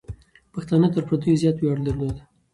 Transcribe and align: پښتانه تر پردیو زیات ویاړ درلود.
پښتانه 0.53 0.87
تر 0.93 1.01
پردیو 1.07 1.39
زیات 1.41 1.57
ویاړ 1.59 1.79
درلود. 1.85 2.17